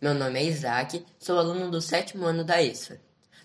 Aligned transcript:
Meu 0.00 0.14
nome 0.14 0.38
é 0.38 0.44
Isaac, 0.44 1.04
sou 1.18 1.36
aluno 1.36 1.68
do 1.68 1.80
sétimo 1.80 2.26
ano 2.26 2.44
da 2.44 2.62
ESFA. 2.62 3.00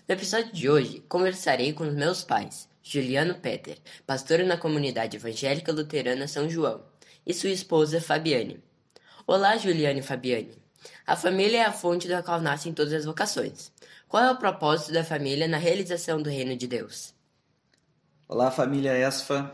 No 0.06 0.14
episódio 0.14 0.52
de 0.52 0.70
hoje, 0.70 1.00
conversarei 1.08 1.72
com 1.72 1.82
os 1.82 1.92
meus 1.92 2.22
pais, 2.22 2.68
Juliano 2.80 3.34
Peter, 3.34 3.76
pastor 4.06 4.38
na 4.44 4.56
comunidade 4.56 5.16
evangélica 5.16 5.72
luterana 5.72 6.28
São 6.28 6.48
João, 6.48 6.84
e 7.26 7.34
sua 7.34 7.50
esposa 7.50 8.00
Fabiane. 8.00 8.62
Olá, 9.26 9.56
Juliano 9.56 9.98
e 9.98 10.02
Fabiane. 10.02 10.56
A 11.04 11.16
família 11.16 11.62
é 11.62 11.64
a 11.64 11.72
fonte 11.72 12.06
da 12.06 12.22
qual 12.22 12.40
nascem 12.40 12.72
todas 12.72 12.92
as 12.92 13.04
vocações. 13.04 13.72
Qual 14.06 14.22
é 14.22 14.30
o 14.30 14.38
propósito 14.38 14.92
da 14.92 15.02
família 15.02 15.48
na 15.48 15.58
realização 15.58 16.22
do 16.22 16.30
reino 16.30 16.56
de 16.56 16.68
Deus? 16.68 17.12
Olá, 18.28 18.52
família 18.52 18.96
ESFA. 18.96 19.52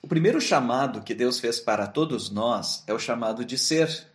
O 0.00 0.06
primeiro 0.06 0.40
chamado 0.40 1.02
que 1.02 1.12
Deus 1.12 1.40
fez 1.40 1.58
para 1.58 1.88
todos 1.88 2.30
nós 2.30 2.84
é 2.86 2.94
o 2.94 3.00
chamado 3.00 3.44
de 3.44 3.58
ser, 3.58 4.11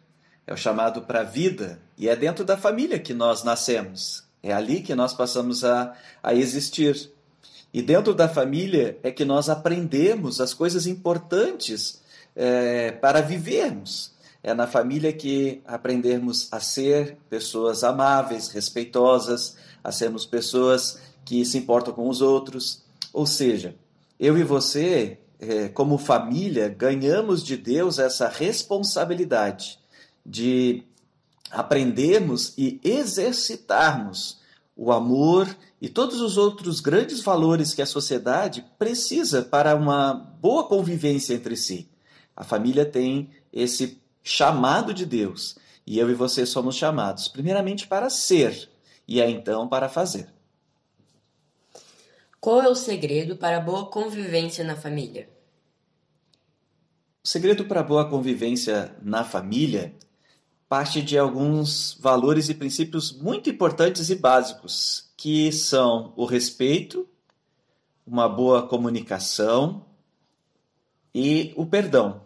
é 0.47 0.53
o 0.53 0.57
chamado 0.57 1.01
para 1.01 1.19
a 1.19 1.25
vida, 1.25 1.77
e 1.97 2.07
é 2.07 2.15
dentro 2.15 2.45
da 2.45 2.55
família 2.55 2.97
que 2.97 3.13
nós 3.13 3.43
nascemos, 3.43 4.23
é 4.41 4.53
ali 4.53 4.79
que 4.79 4.95
nós 4.95 5.13
passamos 5.13 5.65
a, 5.65 5.93
a 6.23 6.33
existir. 6.33 7.11
E 7.73 7.81
dentro 7.81 8.13
da 8.13 8.29
família 8.29 8.97
é 9.03 9.11
que 9.11 9.25
nós 9.25 9.49
aprendemos 9.49 10.39
as 10.39 10.53
coisas 10.53 10.87
importantes 10.87 12.01
é, 12.33 12.91
para 12.91 13.19
vivermos. 13.19 14.15
É 14.41 14.53
na 14.53 14.65
família 14.65 15.11
que 15.11 15.61
aprendemos 15.65 16.47
a 16.49 16.61
ser 16.61 17.17
pessoas 17.29 17.83
amáveis, 17.83 18.47
respeitosas, 18.47 19.57
a 19.83 19.91
sermos 19.91 20.25
pessoas 20.25 20.97
que 21.25 21.43
se 21.43 21.57
importam 21.57 21.93
com 21.93 22.07
os 22.07 22.21
outros. 22.21 22.83
Ou 23.11 23.25
seja, 23.25 23.75
eu 24.17 24.37
e 24.37 24.43
você 24.43 25.17
é, 25.41 25.67
como 25.67 25.97
família, 25.97 26.69
ganhamos 26.69 27.43
de 27.43 27.57
Deus 27.57 27.99
essa 27.99 28.29
responsabilidade 28.29 29.77
de 30.27 30.83
aprendermos 31.49 32.53
e 32.57 32.81
exercitarmos 32.83 34.41
o 34.75 34.91
amor 34.91 35.55
e 35.81 35.87
todos 35.87 36.19
os 36.19 36.37
outros 36.37 36.81
grandes 36.81 37.21
valores 37.21 37.73
que 37.73 37.81
a 37.81 37.85
sociedade 37.85 38.65
precisa 38.77 39.41
para 39.41 39.75
uma 39.75 40.13
boa 40.13 40.67
convivência 40.67 41.33
entre 41.33 41.55
si. 41.55 41.89
A 42.35 42.43
família 42.43 42.85
tem 42.85 43.31
esse 43.51 43.99
chamado 44.21 44.93
de 44.93 45.05
Deus 45.05 45.57
e 45.85 45.97
eu 45.97 46.09
e 46.11 46.13
você 46.13 46.45
somos 46.45 46.75
chamados, 46.75 47.29
primeiramente, 47.29 47.87
para 47.87 48.09
ser 48.09 48.69
e 49.07 49.21
é 49.21 49.29
então 49.29 49.67
para 49.67 49.87
fazer. 49.87 50.27
Qual 52.39 52.61
é 52.61 52.67
o 52.67 52.75
segredo 52.75 53.37
para 53.37 53.57
a 53.57 53.61
boa 53.61 53.89
convivência 53.89 54.63
na 54.63 54.75
família? 54.75 55.29
O 57.23 57.27
segredo 57.27 57.65
para 57.65 57.79
a 57.79 57.83
boa 57.83 58.09
convivência 58.09 58.95
na 59.01 59.23
família 59.23 59.95
parte 60.67 61.01
de 61.01 61.17
alguns 61.17 61.97
valores 61.99 62.49
e 62.49 62.53
princípios 62.53 63.11
muito 63.11 63.49
importantes 63.49 64.09
e 64.09 64.15
básicos, 64.15 65.05
que 65.15 65.51
são 65.51 66.13
o 66.15 66.25
respeito, 66.25 67.07
uma 68.05 68.27
boa 68.27 68.67
comunicação 68.67 69.85
e 71.13 71.53
o 71.55 71.65
perdão. 71.65 72.21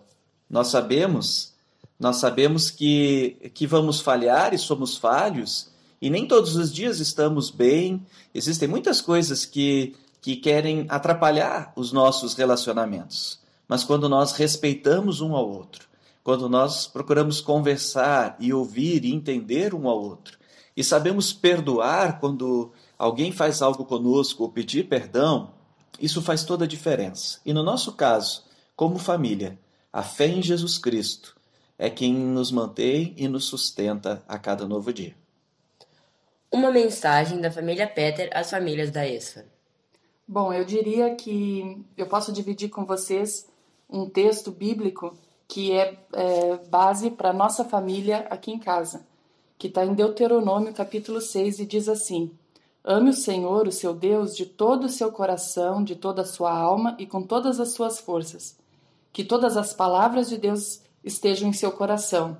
Nós 0.49 0.67
sabemos, 0.67 1.53
nós 1.99 2.17
sabemos 2.17 2.69
que, 2.69 3.51
que 3.53 3.67
vamos 3.67 4.01
falhar 4.01 4.53
e 4.53 4.57
somos 4.57 4.97
falhos, 4.97 5.69
e 6.01 6.09
nem 6.09 6.27
todos 6.27 6.55
os 6.55 6.73
dias 6.73 6.99
estamos 6.99 7.49
bem. 7.51 8.05
Existem 8.33 8.67
muitas 8.67 9.01
coisas 9.01 9.45
que, 9.45 9.95
que 10.19 10.35
querem 10.35 10.85
atrapalhar 10.89 11.71
os 11.75 11.91
nossos 11.91 12.33
relacionamentos 12.33 13.41
mas 13.71 13.85
quando 13.85 14.09
nós 14.09 14.33
respeitamos 14.33 15.21
um 15.21 15.33
ao 15.33 15.49
outro, 15.49 15.87
quando 16.23 16.47
nós 16.47 16.87
procuramos 16.87 17.41
conversar 17.41 18.35
e 18.39 18.53
ouvir 18.53 19.05
e 19.05 19.13
entender 19.13 19.73
um 19.73 19.87
ao 19.87 20.01
outro, 20.01 20.37
e 20.75 20.83
sabemos 20.83 21.33
perdoar 21.33 22.19
quando 22.19 22.71
alguém 22.97 23.31
faz 23.31 23.61
algo 23.61 23.85
conosco 23.85 24.43
ou 24.43 24.49
pedir 24.49 24.87
perdão, 24.87 25.53
isso 25.99 26.21
faz 26.21 26.43
toda 26.43 26.65
a 26.65 26.67
diferença. 26.67 27.39
E 27.45 27.53
no 27.53 27.63
nosso 27.63 27.93
caso, 27.93 28.43
como 28.75 28.97
família, 28.97 29.59
a 29.91 30.01
fé 30.01 30.27
em 30.27 30.41
Jesus 30.41 30.77
Cristo 30.77 31.35
é 31.77 31.89
quem 31.89 32.13
nos 32.13 32.51
mantém 32.51 33.13
e 33.17 33.27
nos 33.27 33.45
sustenta 33.45 34.23
a 34.27 34.37
cada 34.37 34.67
novo 34.67 34.93
dia. 34.93 35.15
Uma 36.51 36.71
mensagem 36.71 37.41
da 37.41 37.51
família 37.51 37.87
Peter 37.87 38.29
às 38.33 38.49
famílias 38.49 38.91
da 38.91 39.07
ESFA. 39.07 39.45
Bom, 40.27 40.53
eu 40.53 40.63
diria 40.63 41.15
que 41.15 41.85
eu 41.97 42.05
posso 42.07 42.31
dividir 42.31 42.69
com 42.69 42.85
vocês 42.85 43.47
um 43.89 44.09
texto 44.09 44.51
bíblico 44.51 45.17
que 45.51 45.73
é, 45.73 45.97
é 46.13 46.55
base 46.69 47.11
para 47.11 47.33
nossa 47.33 47.65
família 47.65 48.25
aqui 48.29 48.53
em 48.53 48.57
casa, 48.57 49.05
que 49.57 49.67
está 49.67 49.85
em 49.85 49.93
Deuteronômio 49.93 50.73
capítulo 50.73 51.19
6 51.19 51.59
e 51.59 51.65
diz 51.65 51.89
assim: 51.89 52.31
Ame 52.81 53.09
o 53.09 53.13
Senhor, 53.13 53.67
o 53.67 53.71
seu 53.71 53.93
Deus, 53.93 54.33
de 54.33 54.45
todo 54.45 54.85
o 54.85 54.89
seu 54.89 55.11
coração, 55.11 55.83
de 55.83 55.93
toda 55.93 56.21
a 56.21 56.25
sua 56.25 56.57
alma 56.57 56.95
e 56.97 57.05
com 57.05 57.21
todas 57.21 57.59
as 57.59 57.73
suas 57.73 57.99
forças. 57.99 58.57
Que 59.11 59.25
todas 59.25 59.57
as 59.57 59.73
palavras 59.73 60.29
de 60.29 60.37
Deus 60.37 60.81
estejam 61.03 61.49
em 61.49 61.53
seu 61.53 61.73
coração. 61.73 62.37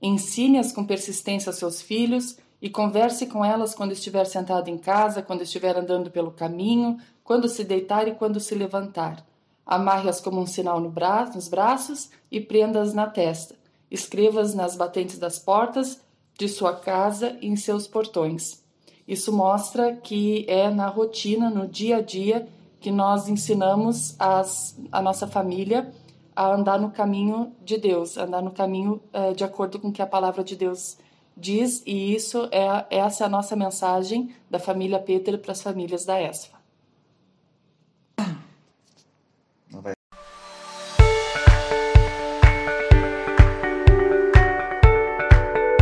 Ensine-as 0.00 0.72
com 0.72 0.86
persistência 0.86 1.50
aos 1.50 1.58
seus 1.58 1.82
filhos 1.82 2.38
e 2.62 2.70
converse 2.70 3.26
com 3.26 3.44
elas 3.44 3.74
quando 3.74 3.92
estiver 3.92 4.24
sentado 4.24 4.70
em 4.70 4.78
casa, 4.78 5.20
quando 5.20 5.42
estiver 5.42 5.76
andando 5.76 6.10
pelo 6.10 6.30
caminho, 6.30 6.96
quando 7.22 7.46
se 7.46 7.62
deitar 7.62 8.08
e 8.08 8.14
quando 8.14 8.40
se 8.40 8.54
levantar 8.54 9.22
Amarre-as 9.66 10.20
como 10.20 10.40
um 10.40 10.46
sinal 10.46 10.80
no 10.80 10.90
bra 10.90 11.30
nos 11.34 11.48
braços 11.48 12.10
e 12.30 12.40
prenda-as 12.40 12.92
na 12.92 13.06
testa. 13.06 13.54
Escreva-as 13.90 14.54
nas 14.54 14.76
batentes 14.76 15.18
das 15.18 15.38
portas 15.38 16.00
de 16.38 16.48
sua 16.48 16.74
casa 16.74 17.36
e 17.40 17.46
em 17.46 17.56
seus 17.56 17.86
portões. 17.86 18.62
Isso 19.06 19.32
mostra 19.32 19.94
que 19.94 20.44
é 20.48 20.70
na 20.70 20.88
rotina, 20.88 21.50
no 21.50 21.68
dia 21.68 21.98
a 21.98 22.00
dia, 22.00 22.48
que 22.80 22.90
nós 22.90 23.28
ensinamos 23.28 24.14
as, 24.18 24.76
a 24.90 25.00
nossa 25.00 25.26
família 25.26 25.92
a 26.34 26.52
andar 26.52 26.80
no 26.80 26.90
caminho 26.90 27.52
de 27.64 27.78
Deus, 27.78 28.16
andar 28.16 28.42
no 28.42 28.50
caminho 28.50 29.00
é, 29.12 29.32
de 29.32 29.44
acordo 29.44 29.78
com 29.78 29.88
o 29.88 29.92
que 29.92 30.02
a 30.02 30.06
palavra 30.06 30.42
de 30.42 30.56
Deus 30.56 30.98
diz, 31.36 31.82
e 31.86 32.14
isso 32.14 32.48
é 32.50 32.86
essa 32.90 33.24
é 33.24 33.26
a 33.26 33.30
nossa 33.30 33.54
mensagem 33.54 34.34
da 34.50 34.58
família 34.58 34.98
Peter 34.98 35.38
para 35.38 35.52
as 35.52 35.62
famílias 35.62 36.04
da 36.04 36.20
ESFA. 36.20 36.63